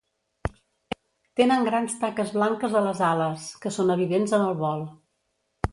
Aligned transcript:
Tenen 1.41 1.67
grans 1.67 1.97
taques 2.05 2.33
blanques 2.39 2.75
a 2.79 2.83
les 2.89 3.03
ales, 3.11 3.47
que 3.67 3.75
són 3.79 3.97
evidents 3.99 4.35
en 4.41 4.49
el 4.51 4.59
vol. 4.65 4.87